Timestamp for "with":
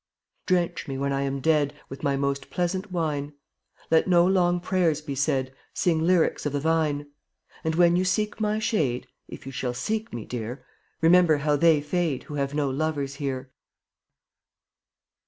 1.87-2.01